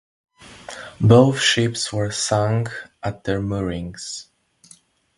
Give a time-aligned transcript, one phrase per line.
[0.99, 2.69] Both ships were sunk
[3.03, 4.29] at their moorings.